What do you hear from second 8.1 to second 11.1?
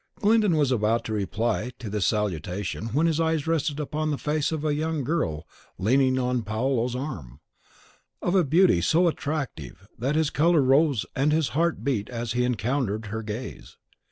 of a beauty so attractive that his colour rose